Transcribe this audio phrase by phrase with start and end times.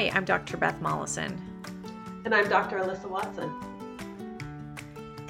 [0.00, 0.56] Hi, I'm Dr.
[0.56, 1.38] Beth Molleson.
[2.24, 2.78] And I'm Dr.
[2.78, 3.52] Alyssa Watson.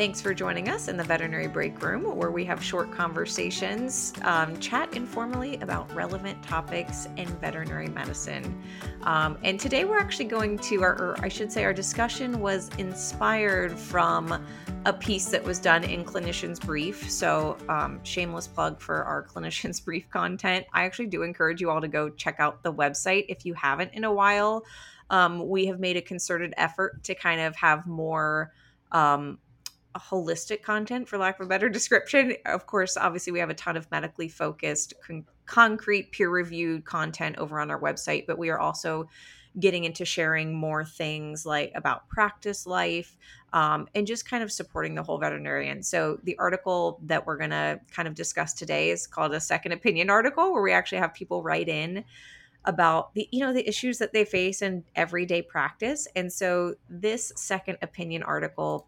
[0.00, 4.58] Thanks for joining us in the Veterinary Break Room, where we have short conversations, um,
[4.58, 8.62] chat informally about relevant topics in veterinary medicine.
[9.02, 12.70] Um, and today we're actually going to, our, or I should say, our discussion was
[12.78, 14.42] inspired from
[14.86, 17.10] a piece that was done in Clinician's Brief.
[17.10, 20.64] So, um, shameless plug for our Clinician's Brief content.
[20.72, 23.92] I actually do encourage you all to go check out the website if you haven't
[23.92, 24.64] in a while.
[25.10, 28.54] Um, we have made a concerted effort to kind of have more
[28.92, 29.38] um,
[29.98, 32.34] holistic content for lack of a better description.
[32.46, 37.36] Of course obviously we have a ton of medically focused con- concrete peer reviewed content
[37.38, 39.08] over on our website but we are also
[39.58, 43.16] getting into sharing more things like about practice life
[43.52, 45.82] um, and just kind of supporting the whole veterinarian.
[45.82, 49.72] So the article that we're going to kind of discuss today is called a second
[49.72, 52.04] opinion article where we actually have people write in
[52.66, 56.06] about the you know the issues that they face in everyday practice.
[56.14, 58.86] And so this second opinion article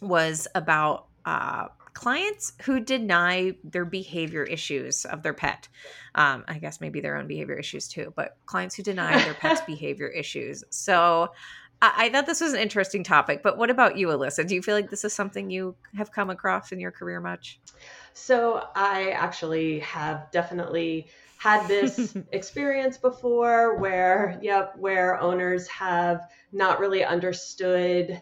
[0.00, 5.68] was about uh, clients who deny their behavior issues of their pet.
[6.14, 9.60] Um, I guess maybe their own behavior issues too, but clients who deny their pet's
[9.66, 10.62] behavior issues.
[10.70, 11.30] So
[11.82, 13.42] I, I, thought this was an interesting topic.
[13.42, 14.46] But what about you, Alyssa?
[14.46, 17.60] Do you feel like this is something you have come across in your career much?
[18.14, 26.80] So I actually have definitely had this experience before where yep where owners have not
[26.80, 28.20] really understood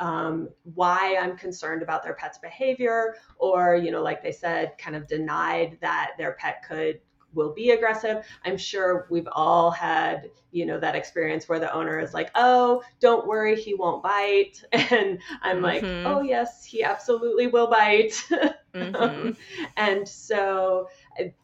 [0.00, 4.96] um, why I'm concerned about their pet's behavior, or, you know, like they said, kind
[4.96, 7.00] of denied that their pet could
[7.34, 8.24] will be aggressive.
[8.44, 12.82] I'm sure we've all had, you know, that experience where the owner is like, "Oh,
[13.00, 15.64] don't worry, he won't bite." And I'm mm-hmm.
[15.64, 18.22] like, "Oh, yes, he absolutely will bite."
[18.72, 18.96] Mm-hmm.
[18.96, 19.36] um,
[19.76, 20.88] and so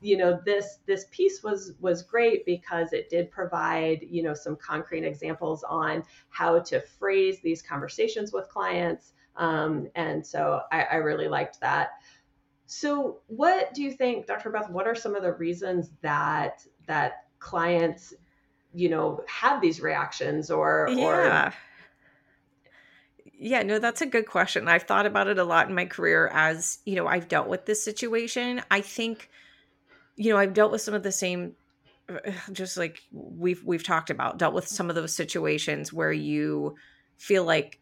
[0.00, 4.56] you know this this piece was was great because it did provide you know some
[4.56, 10.94] concrete examples on how to phrase these conversations with clients um, and so I, I
[10.96, 11.90] really liked that
[12.70, 14.50] so, what do you think, Dr.
[14.50, 14.68] Beth?
[14.68, 18.12] What are some of the reasons that that clients,
[18.74, 21.48] you know, have these reactions or yeah.
[21.48, 21.54] or
[23.38, 24.68] yeah, no, that's a good question.
[24.68, 27.64] I've thought about it a lot in my career as, you know, I've dealt with
[27.64, 28.60] this situation.
[28.70, 29.30] I think,
[30.18, 31.54] you know, I've dealt with some of the same
[32.52, 36.74] just like we've we've talked about, dealt with some of those situations where you
[37.16, 37.80] feel like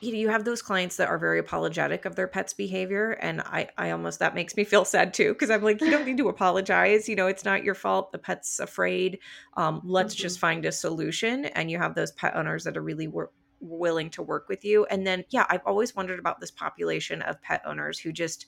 [0.00, 3.12] you know, you have those clients that are very apologetic of their pet's behavior.
[3.20, 6.06] And i i almost that makes me feel sad too because i'm like you don't
[6.06, 7.08] need to apologize.
[7.08, 8.12] You know it's not your fault.
[8.12, 9.18] The pet's afraid.
[9.56, 10.22] Um, let's mm-hmm.
[10.22, 11.46] just find a solution.
[11.46, 14.84] And you have those pet owners that are really wor- willing to work with you.
[14.86, 18.46] And then yeah i've always wondered about this population of pet owners who just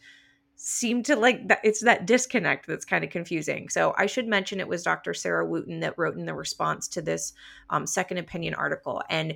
[0.57, 3.69] seem to like that it's that disconnect that's kind of confusing.
[3.69, 7.03] So i should mention it was dr sarah wooten that wrote in the response to
[7.03, 7.33] this
[7.71, 9.35] um, second opinion article and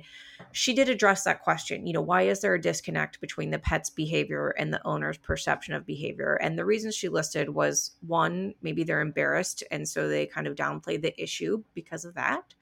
[0.51, 3.89] she did address that question you know why is there a disconnect between the pet's
[3.89, 6.35] behavior and the owner's perception of behavior?
[6.41, 10.55] And the reasons she listed was one maybe they're embarrassed and so they kind of
[10.55, 12.53] downplay the issue because of that.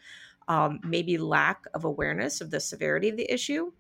[0.48, 3.72] Um, maybe lack of awareness of the severity of the issue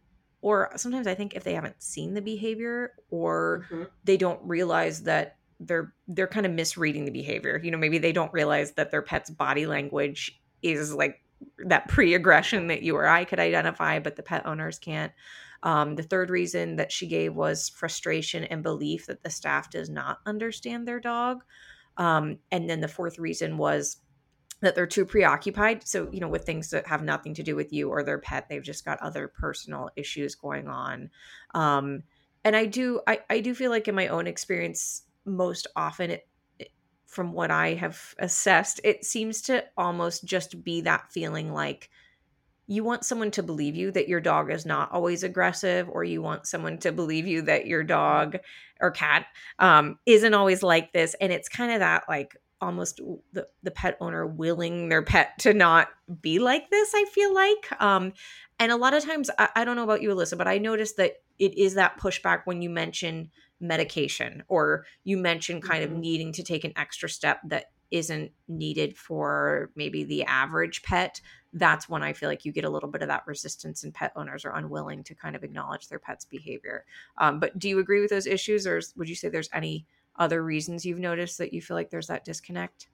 [0.46, 3.84] or sometimes i think if they haven't seen the behavior or mm-hmm.
[4.04, 8.12] they don't realize that they're they're kind of misreading the behavior you know maybe they
[8.12, 11.24] don't realize that their pet's body language is like
[11.66, 15.12] that pre-aggression that you or i could identify but the pet owners can't
[15.64, 19.90] um, the third reason that she gave was frustration and belief that the staff does
[19.90, 21.44] not understand their dog
[21.98, 23.98] um, and then the fourth reason was
[24.62, 25.88] that they're too preoccupied.
[25.88, 28.48] So you know with things that have nothing to do with you or their pet
[28.50, 31.10] they've just got other personal issues going on.
[31.54, 32.04] Um
[32.46, 36.28] and i do i i do feel like in my own experience most often it,
[36.60, 36.70] it
[37.08, 41.90] from what i have assessed it seems to almost just be that feeling like
[42.68, 46.22] you want someone to believe you that your dog is not always aggressive or you
[46.22, 48.38] want someone to believe you that your dog
[48.82, 49.28] or cat
[49.60, 51.16] um, isn't always like this.
[51.22, 53.02] And it's kind of that like almost
[53.34, 55.90] the, the pet owner willing their pet to not
[56.22, 58.14] be like this i feel like um
[58.60, 60.98] and a lot of times I, I don't know about you alyssa but i noticed
[60.98, 63.30] that it is that pushback when you mention
[63.60, 65.94] medication or you mention kind mm-hmm.
[65.94, 71.22] of needing to take an extra step that isn't needed for maybe the average pet
[71.54, 74.12] that's when i feel like you get a little bit of that resistance and pet
[74.16, 76.86] owners are unwilling to kind of acknowledge their pet's behavior
[77.18, 79.86] um, but do you agree with those issues or would you say there's any
[80.18, 82.88] other reasons you've noticed that you feel like there's that disconnect?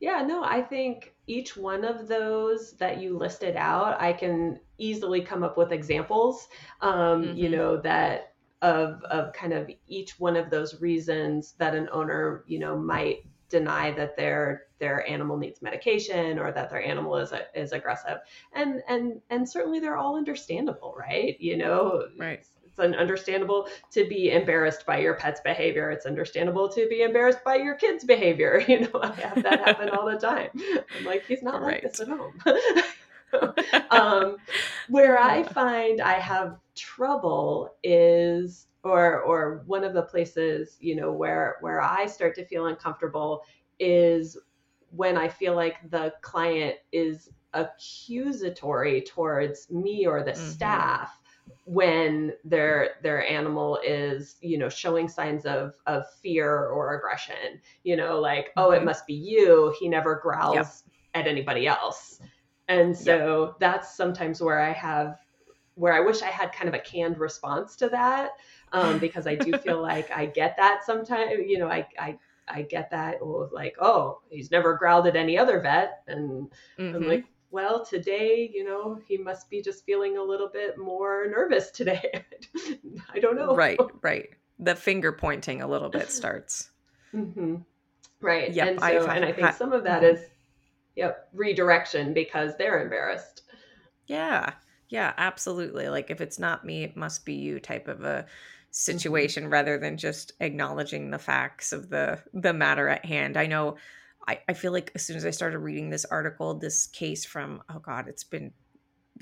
[0.00, 5.20] Yeah, no, I think each one of those that you listed out, I can easily
[5.20, 6.48] come up with examples,
[6.80, 7.36] um, mm-hmm.
[7.36, 8.32] you know, that
[8.62, 13.24] of of kind of each one of those reasons that an owner, you know, might
[13.50, 18.18] deny that their their animal needs medication or that their animal is is aggressive
[18.54, 22.46] and and and certainly they're all understandable right you know right
[22.80, 25.90] it's understandable to be embarrassed by your pet's behavior.
[25.90, 28.64] It's understandable to be embarrassed by your kid's behavior.
[28.70, 30.50] You know i have that happen all the time.
[30.96, 31.82] I'm like he's not right.
[31.82, 32.40] like this at home.
[33.90, 34.38] Um,
[34.88, 41.12] where I find I have trouble is or or one of the places you know
[41.12, 43.42] where where I start to feel uncomfortable
[43.78, 44.36] is
[44.90, 50.50] when I feel like the client is accusatory towards me or the mm-hmm.
[50.50, 51.19] staff
[51.64, 57.96] when their their animal is you know showing signs of of fear or aggression you
[57.96, 58.60] know like mm-hmm.
[58.60, 58.86] oh it mm-hmm.
[58.86, 60.72] must be you he never growls yep.
[61.14, 62.20] at anybody else
[62.70, 63.54] and so yep.
[63.58, 65.18] that's sometimes where I have,
[65.74, 68.30] where I wish I had kind of a canned response to that,
[68.72, 71.32] um, because I do feel like I get that sometimes.
[71.46, 75.36] You know, I I I get that oh, like oh he's never growled at any
[75.36, 76.48] other vet, and
[76.78, 76.94] mm-hmm.
[76.94, 81.26] I'm like well today you know he must be just feeling a little bit more
[81.28, 82.24] nervous today.
[83.14, 83.54] I don't know.
[83.54, 84.28] Right, right.
[84.58, 86.70] The finger pointing a little bit starts.
[87.14, 87.56] Mm-hmm.
[88.20, 88.52] Right.
[88.52, 90.26] Yep, and so, I, and I think some of that is, mm-hmm.
[90.96, 93.42] yep redirection because they're embarrassed
[94.06, 94.52] yeah
[94.88, 98.26] yeah absolutely like if it's not me it must be you type of a mm-hmm.
[98.70, 103.76] situation rather than just acknowledging the facts of the the matter at hand i know
[104.30, 107.62] I, I feel like as soon as i started reading this article this case from
[107.68, 108.52] oh god it's been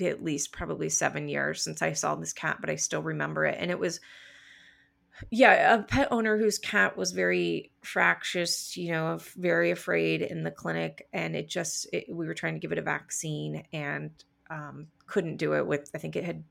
[0.01, 3.57] at least probably seven years since i saw this cat but i still remember it
[3.59, 3.99] and it was
[5.31, 10.51] yeah, a pet owner whose cat was very fractious, you know, very afraid in the
[10.51, 14.11] clinic, and it just it, we were trying to give it a vaccine and
[14.49, 15.89] um, couldn't do it with.
[15.93, 16.43] I think it had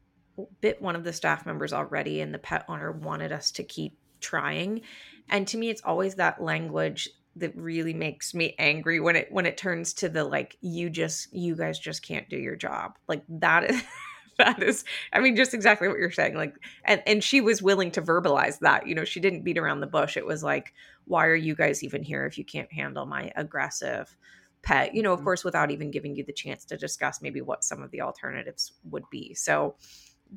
[0.60, 3.96] bit one of the staff members already, and the pet owner wanted us to keep
[4.20, 4.82] trying.
[5.28, 9.46] And to me, it's always that language that really makes me angry when it when
[9.46, 12.98] it turns to the like you just you guys just can't do your job.
[13.08, 13.82] Like that is
[14.38, 16.54] that is i mean just exactly what you're saying like
[16.84, 19.86] and and she was willing to verbalize that you know she didn't beat around the
[19.86, 20.16] bush.
[20.16, 20.74] It was like
[21.06, 24.16] why are you guys even here if you can't handle my aggressive
[24.62, 24.94] pet?
[24.94, 25.24] You know of mm-hmm.
[25.24, 28.72] course without even giving you the chance to discuss maybe what some of the alternatives
[28.90, 29.34] would be.
[29.34, 29.74] So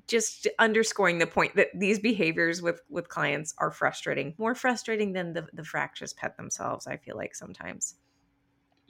[0.08, 5.34] just underscoring the point that these behaviors with with clients are frustrating more frustrating than
[5.34, 7.96] the the fractious pet themselves i feel like sometimes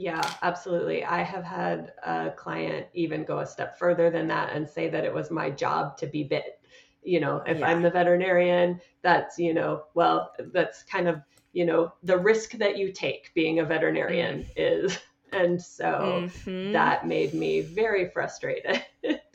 [0.01, 1.05] yeah, absolutely.
[1.05, 5.03] I have had a client even go a step further than that and say that
[5.05, 6.59] it was my job to be bit.
[7.03, 7.67] You know, if yeah.
[7.67, 11.21] I'm the veterinarian, that's, you know, well, that's kind of,
[11.53, 14.47] you know, the risk that you take being a veterinarian mm.
[14.55, 14.97] is.
[15.33, 16.73] And so mm-hmm.
[16.73, 18.83] that made me very frustrated.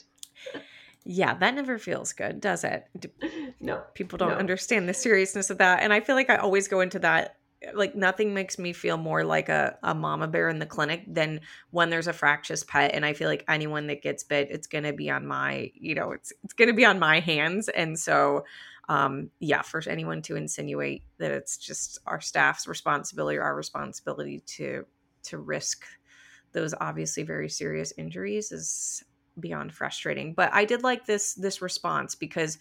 [1.08, 2.88] Yeah, that never feels good, does it?
[3.58, 3.82] No.
[3.94, 4.36] People don't no.
[4.36, 5.82] understand the seriousness of that.
[5.82, 7.36] And I feel like I always go into that
[7.74, 11.40] like nothing makes me feel more like a, a mama bear in the clinic than
[11.70, 14.84] when there's a fractious pet and i feel like anyone that gets bit it's going
[14.84, 17.98] to be on my you know it's it's going to be on my hands and
[17.98, 18.44] so
[18.90, 24.40] um yeah for anyone to insinuate that it's just our staff's responsibility or our responsibility
[24.40, 24.84] to
[25.22, 25.86] to risk
[26.52, 29.02] those obviously very serious injuries is
[29.38, 32.58] beyond frustrating but i did like this this response because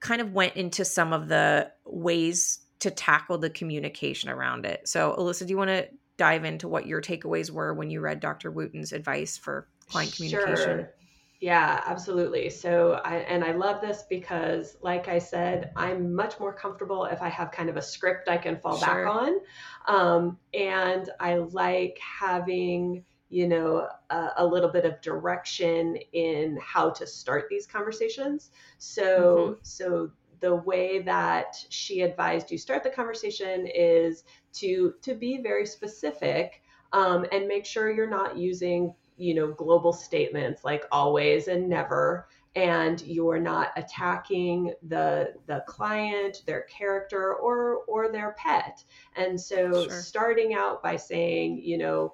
[0.00, 4.86] kind of went into some of the ways to tackle the communication around it.
[4.86, 8.20] So, Alyssa, do you want to dive into what your takeaways were when you read
[8.20, 8.50] Dr.
[8.50, 10.56] Wooten's advice for client communication?
[10.56, 10.92] Sure.
[11.40, 12.48] Yeah, absolutely.
[12.48, 17.20] So, I and I love this because, like I said, I'm much more comfortable if
[17.20, 18.86] I have kind of a script I can fall sure.
[18.86, 19.40] back on,
[19.86, 26.90] um, and I like having you know a, a, little bit of direction in how
[26.90, 28.50] to start these conversations.
[28.78, 29.60] So, mm-hmm.
[29.62, 35.66] so the way that she advised you start the conversation is to to be very
[35.66, 41.68] specific um, and make sure you're not using you know global statements like always and
[41.68, 48.82] never and you're not attacking the the client their character or or their pet
[49.16, 49.90] and so sure.
[49.90, 52.12] starting out by saying you know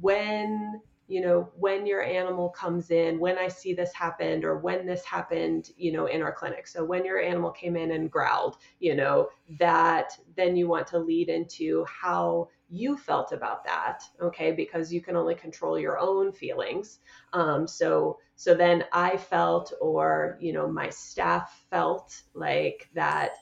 [0.00, 4.86] when you know, when your animal comes in, when I see this happened, or when
[4.86, 6.68] this happened, you know, in our clinic.
[6.68, 11.00] So when your animal came in and growled, you know, that then you want to
[11.00, 14.52] lead into how you felt about that, okay?
[14.52, 17.00] Because you can only control your own feelings.
[17.32, 23.32] Um, so so then I felt, or you know, my staff felt like that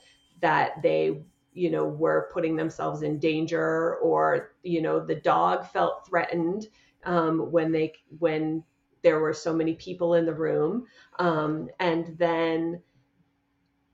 [0.41, 1.21] that they
[1.59, 6.69] you know were putting themselves in danger or you know the dog felt threatened
[7.05, 8.63] um, when they when
[9.03, 10.87] there were so many people in the room
[11.19, 12.81] um, and then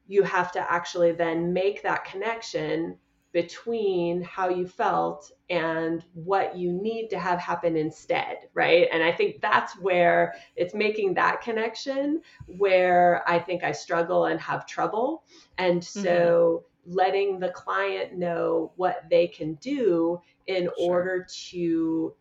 [0.07, 2.97] you have to actually then make that connection
[3.35, 8.87] between how you felt and what you need to have happen instead, right?
[8.93, 14.41] And I think that's where it's making that connection where I think I struggle and
[14.41, 15.25] have trouble.
[15.59, 16.74] And so mm-hmm.
[16.87, 20.73] Letting the client know what they can do in sure.
[20.79, 22.15] order to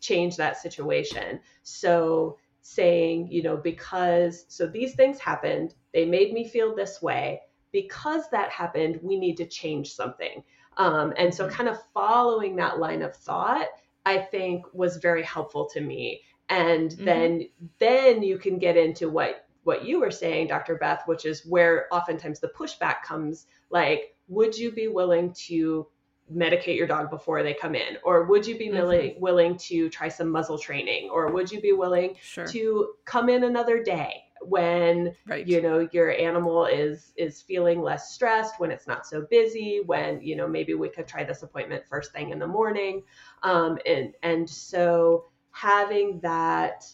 [0.00, 1.40] change that situation.
[1.62, 7.40] So saying, you know, because so these things happened, they made me feel this way.
[7.70, 10.42] Because that happened, we need to change something.
[10.78, 11.54] Um, and so, mm-hmm.
[11.54, 13.66] kind of following that line of thought,
[14.06, 16.22] I think was very helpful to me.
[16.48, 17.04] And mm-hmm.
[17.04, 17.48] then,
[17.78, 20.76] then you can get into what what you were saying, Dr.
[20.76, 23.46] Beth, which is where oftentimes the pushback comes.
[23.70, 25.86] Like, would you be willing to
[26.32, 28.76] medicate your dog before they come in or would you be mm-hmm.
[28.76, 32.46] willing willing to try some muzzle training or would you be willing sure.
[32.46, 35.46] to come in another day when right.
[35.46, 40.20] you know your animal is is feeling less stressed when it's not so busy when
[40.20, 43.02] you know maybe we could try this appointment first thing in the morning
[43.42, 46.84] um, and and so having that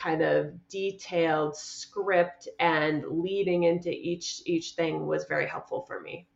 [0.00, 6.26] kind of detailed script and leading into each each thing was very helpful for me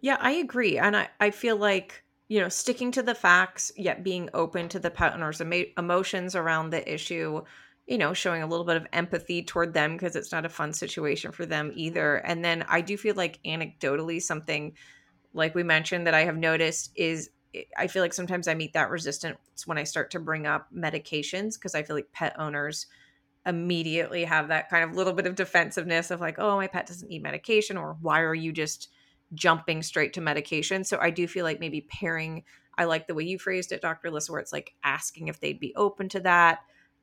[0.00, 4.02] yeah i agree and i i feel like you know sticking to the facts yet
[4.02, 7.42] being open to the partner's owner's emotions around the issue
[7.88, 10.74] you know, showing a little bit of empathy toward them because it's not a fun
[10.74, 12.16] situation for them either.
[12.16, 14.74] And then I do feel like anecdotally, something
[15.32, 17.30] like we mentioned that I have noticed is
[17.76, 21.54] I feel like sometimes I meet that resistance when I start to bring up medications
[21.54, 22.86] because I feel like pet owners
[23.46, 27.08] immediately have that kind of little bit of defensiveness of like, oh, my pet doesn't
[27.08, 28.88] need medication, or why are you just
[29.34, 30.84] jumping straight to medication?
[30.84, 32.44] So I do feel like maybe pairing,
[32.76, 34.10] I like the way you phrased it, Dr.
[34.10, 36.60] Lissa, where it's like asking if they'd be open to that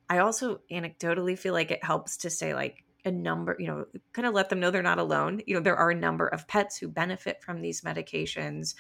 [0.10, 4.28] I also anecdotally feel like it helps to say like a number, you know, kind
[4.28, 5.42] of let them know they're not alone.
[5.46, 8.76] You know, there are a number of pets who benefit from these medications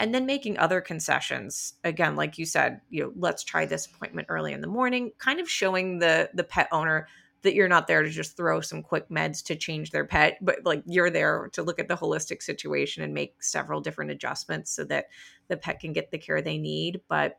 [0.00, 1.74] and then making other concessions.
[1.84, 5.38] Again, like you said, you know, let's try this appointment early in the morning, kind
[5.38, 7.06] of showing the the pet owner
[7.42, 10.58] that you're not there to just throw some quick meds to change their pet, but
[10.64, 14.84] like you're there to look at the holistic situation and make several different adjustments so
[14.84, 15.06] that
[15.48, 17.00] the pet can get the care they need.
[17.08, 17.38] But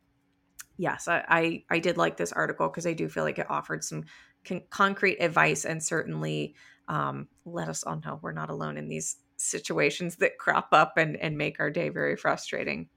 [0.77, 3.83] yes, I, I, I did like this article because I do feel like it offered
[3.83, 4.05] some
[4.43, 6.55] con- concrete advice and certainly
[6.87, 11.17] um, let us all know we're not alone in these situations that crop up and,
[11.17, 12.89] and make our day very frustrating.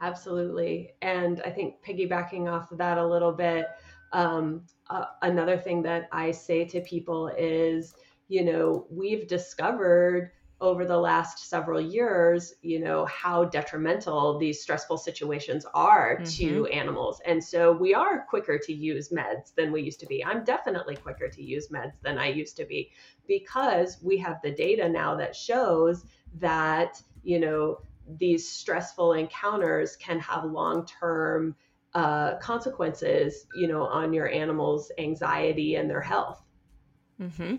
[0.00, 0.90] Absolutely.
[1.02, 3.66] And I think piggybacking off of that a little bit,
[4.12, 7.94] um, uh, another thing that I say to people is,
[8.28, 14.96] you know, we've discovered over the last several years, you know, how detrimental these stressful
[14.96, 16.24] situations are mm-hmm.
[16.24, 17.20] to animals.
[17.26, 20.24] And so we are quicker to use meds than we used to be.
[20.24, 22.92] I'm definitely quicker to use meds than I used to be
[23.26, 26.04] because we have the data now that shows
[26.38, 27.78] that, you know,
[28.18, 31.56] these stressful encounters can have long term
[31.94, 36.42] uh, consequences, you know, on your animal's anxiety and their health.
[37.20, 37.56] Mm-hmm.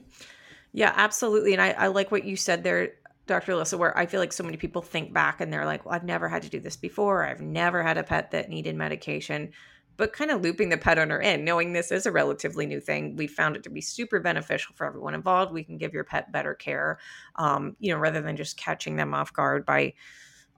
[0.75, 1.53] Yeah, absolutely.
[1.53, 2.95] And I, I like what you said there,
[3.27, 3.53] Dr.
[3.53, 6.03] Alyssa, where I feel like so many people think back and they're like, well, I've
[6.03, 7.25] never had to do this before.
[7.25, 9.51] I've never had a pet that needed medication.
[9.95, 13.15] But kind of looping the pet owner in, knowing this is a relatively new thing,
[13.15, 15.53] we found it to be super beneficial for everyone involved.
[15.53, 16.99] We can give your pet better care,
[17.37, 19.93] um, you know, rather than just catching them off guard by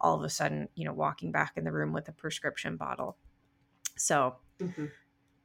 [0.01, 3.17] all of a sudden, you know, walking back in the room with a prescription bottle.
[3.95, 4.86] So, mm-hmm.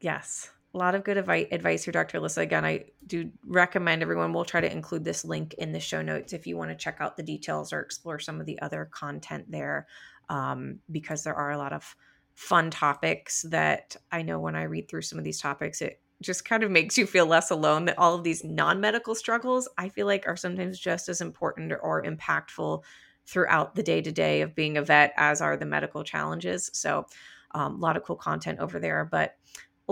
[0.01, 2.19] yes, a lot of good advice here, Dr.
[2.19, 2.39] Alyssa.
[2.39, 6.33] Again, I do recommend everyone, we'll try to include this link in the show notes
[6.33, 9.51] if you want to check out the details or explore some of the other content
[9.51, 9.87] there,
[10.31, 11.95] um, because there are a lot of
[12.35, 16.45] fun topics that I know when I read through some of these topics, it just
[16.47, 19.91] kind of makes you feel less alone that all of these non medical struggles, I
[19.91, 22.83] feel like, are sometimes just as important or impactful
[23.27, 26.71] throughout the day to day of being a vet as are the medical challenges.
[26.73, 27.07] So,
[27.55, 29.05] um, a lot of cool content over there.
[29.05, 29.37] But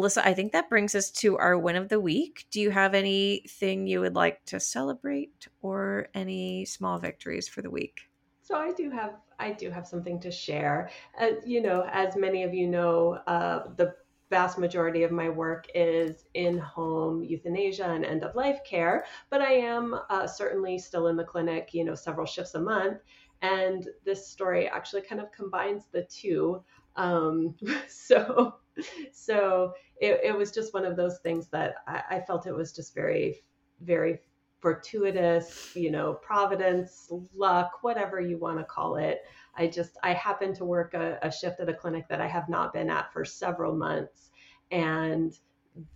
[0.00, 2.46] Alyssa, I think that brings us to our win of the week.
[2.50, 7.70] Do you have anything you would like to celebrate or any small victories for the
[7.70, 8.00] week?
[8.42, 10.90] So I do have I do have something to share.
[11.20, 13.94] Uh, you know, as many of you know, uh, the
[14.28, 19.40] vast majority of my work is in home euthanasia and end of life care, but
[19.40, 22.98] I am uh, certainly still in the clinic, you know, several shifts a month.
[23.42, 26.62] And this story actually kind of combines the two.
[26.96, 27.54] Um,
[27.88, 28.54] so
[29.12, 32.72] so it, it was just one of those things that I, I felt it was
[32.72, 33.42] just very,
[33.80, 34.20] very
[34.60, 39.20] fortuitous, you know, providence, luck, whatever you want to call it.
[39.56, 42.48] I just, I happened to work a, a, shift at a clinic that I have
[42.48, 44.30] not been at for several months.
[44.70, 45.36] And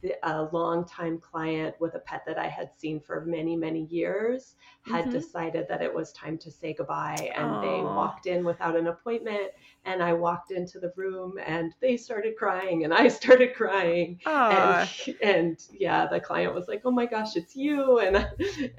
[0.02, 4.54] the, a longtime client with a pet that I had seen for many, many years
[4.86, 5.12] had mm-hmm.
[5.12, 7.32] decided that it was time to say goodbye.
[7.34, 7.60] And Aww.
[7.62, 9.50] they walked in without an appointment.
[9.86, 14.20] And I walked into the room and they started crying and I started crying.
[14.26, 14.88] And,
[15.22, 18.00] and yeah, the client was like, oh my gosh, it's you.
[18.04, 18.26] And,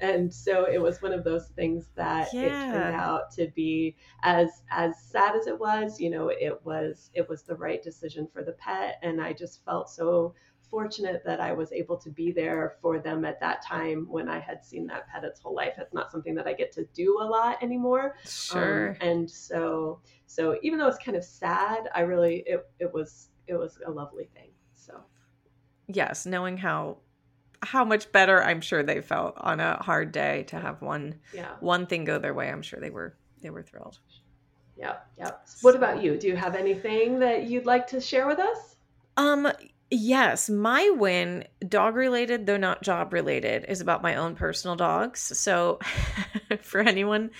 [0.00, 2.42] and so it was one of those things that yeah.
[2.42, 7.10] it turned out to be as, as sad as it was, you know, it was,
[7.14, 8.98] it was the right decision for the pet.
[9.02, 10.34] And I just felt so
[10.70, 14.38] fortunate that I was able to be there for them at that time when I
[14.38, 15.74] had seen that pet its whole life.
[15.78, 18.16] It's not something that I get to do a lot anymore.
[18.24, 18.90] Sure.
[18.90, 23.28] Um, and so, so even though it's kind of sad, I really it it was
[23.46, 24.50] it was a lovely thing.
[24.74, 25.00] So,
[25.88, 26.98] yes, knowing how
[27.62, 31.52] how much better I'm sure they felt on a hard day to have one yeah.
[31.60, 32.48] one thing go their way.
[32.48, 33.98] I'm sure they were they were thrilled.
[34.78, 35.48] Yep, yep.
[35.62, 36.18] What about you?
[36.18, 38.76] Do you have anything that you'd like to share with us?
[39.16, 39.50] Um,
[39.90, 45.20] Yes, my win, dog related, though not job related, is about my own personal dogs.
[45.20, 45.78] So,
[46.60, 47.30] for anyone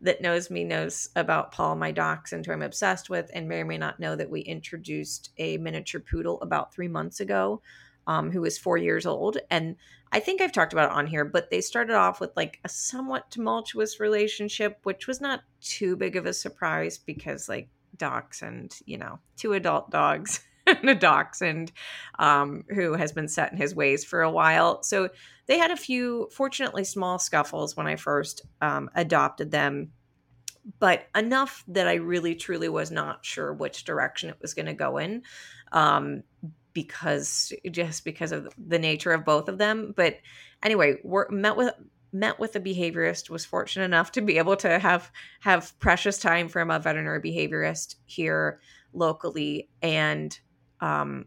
[0.00, 3.64] that knows me, knows about Paul, my dachshund, who I'm obsessed with, and may or
[3.64, 7.60] may not know that we introduced a miniature poodle about three months ago,
[8.06, 9.38] um, who was four years old.
[9.50, 9.74] And
[10.12, 12.68] I think I've talked about it on here, but they started off with like a
[12.68, 18.96] somewhat tumultuous relationship, which was not too big of a surprise because, like, dachshund, you
[18.96, 20.45] know, two adult dogs.
[20.80, 21.72] and a dachshund
[22.18, 24.82] um, who has been set in his ways for a while.
[24.82, 25.10] So
[25.46, 29.92] they had a few, fortunately, small scuffles when I first um, adopted them,
[30.78, 34.74] but enough that I really truly was not sure which direction it was going to
[34.74, 35.22] go in.
[35.72, 36.22] Um,
[36.72, 40.16] because just because of the nature of both of them but
[40.62, 41.72] anyway we met with
[42.12, 46.48] met with a behaviorist was fortunate enough to be able to have have precious time
[46.48, 48.60] from a veterinary behaviorist here
[48.92, 50.38] locally and
[50.80, 51.26] um,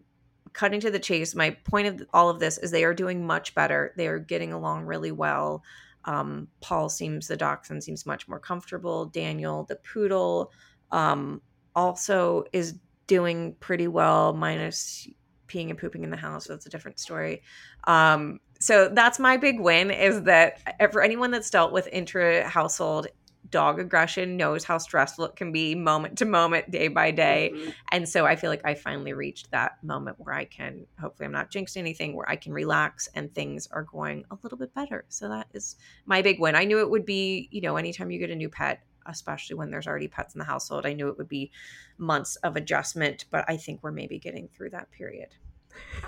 [0.54, 3.56] cutting to the chase, my point of all of this is they are doing much
[3.56, 3.94] better.
[3.98, 5.64] They are getting along really well.
[6.06, 9.06] Um, Paul seems, the dachshund seems much more comfortable.
[9.06, 10.52] Daniel, the poodle,
[10.92, 11.42] um,
[11.76, 12.76] also is
[13.08, 15.08] doing pretty well, minus
[15.48, 16.46] peeing and pooping in the house.
[16.46, 17.42] So that's a different story.
[17.86, 23.08] Um, so that's my big win is that for anyone that's dealt with intra household
[23.52, 27.52] dog aggression knows how stressful it can be moment to moment, day by day.
[27.54, 27.70] Mm-hmm.
[27.92, 31.32] And so I feel like I finally reached that moment where I can, hopefully, I'm
[31.32, 35.06] not jinxing anything, where I can relax and things are going a little bit better.
[35.10, 36.56] So that is my big win.
[36.56, 39.72] I knew it would be, you know, anytime you get a new pet, especially when
[39.72, 41.52] there's already pets in the household, I knew it would be
[41.98, 45.30] months of adjustment, but I think we're maybe getting through that period.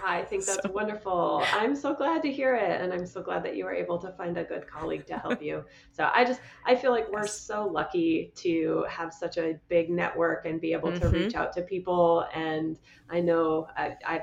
[0.04, 0.72] I think that's so.
[0.72, 1.44] wonderful.
[1.54, 2.82] I'm so glad to hear it.
[2.82, 5.42] And I'm so glad that you were able to find a good colleague to help
[5.42, 5.64] you.
[5.94, 10.46] So I just, I feel like we're so lucky to have such a big network
[10.46, 11.02] and be able mm-hmm.
[11.02, 12.26] to reach out to people.
[12.34, 12.80] And
[13.10, 14.22] I know I, I've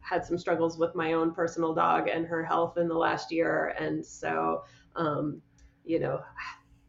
[0.00, 3.74] had some struggles with my own personal dog and her health in the last year.
[3.78, 4.62] And so,
[4.94, 5.42] um,
[5.84, 6.20] you know,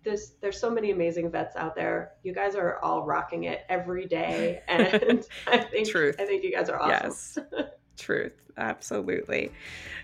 [0.03, 2.11] there's there's so many amazing vets out there.
[2.23, 6.17] You guys are all rocking it every day, and I think Truth.
[6.19, 7.45] I think you guys are awesome.
[7.51, 7.69] Yes.
[7.97, 8.33] Truth.
[8.57, 9.51] Absolutely.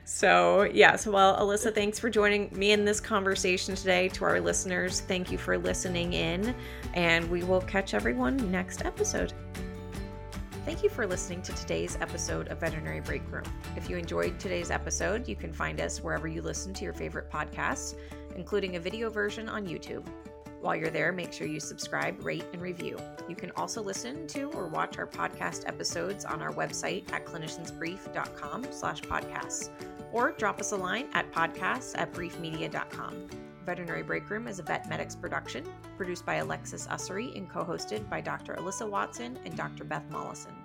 [0.05, 4.09] So, yes, well, Alyssa, thanks for joining me in this conversation today.
[4.09, 6.55] To our listeners, thank you for listening in,
[6.95, 9.33] and we will catch everyone next episode.
[10.65, 13.45] Thank you for listening to today's episode of Veterinary Break Room.
[13.75, 17.31] If you enjoyed today's episode, you can find us wherever you listen to your favorite
[17.31, 17.95] podcasts,
[18.35, 20.05] including a video version on YouTube.
[20.61, 22.97] While you're there, make sure you subscribe, rate, and review.
[23.29, 28.67] You can also listen to or watch our podcast episodes on our website at cliniciansbrief.com
[28.71, 29.69] slash podcasts,
[30.11, 33.27] or drop us a line at podcasts at briefmedia.com.
[33.65, 35.63] Veterinary Break Room is a Vet Medics production,
[35.95, 38.55] produced by Alexis Ussery and co-hosted by Dr.
[38.55, 39.83] Alyssa Watson and Dr.
[39.83, 40.58] Beth Molleson.